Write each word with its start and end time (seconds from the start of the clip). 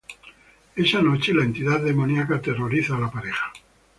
Esa 0.75 0.99
noche, 0.99 1.31
la 1.31 1.43
entidad 1.43 1.79
demoníaca 1.79 2.37
aterroriza 2.37 2.95
a 2.95 2.99
la 3.01 3.11
pareja. 3.11 3.53